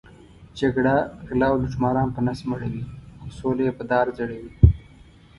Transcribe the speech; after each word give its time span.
جګړه 0.59 0.95
غله 1.27 1.47
او 1.51 1.55
لوټماران 1.63 2.07
په 2.15 2.21
نس 2.25 2.39
مړوي، 2.49 2.83
خو 3.19 3.27
سوله 3.39 3.61
یې 3.67 3.73
په 3.79 3.83
دار 3.91 4.05
ځړوي. 4.17 4.51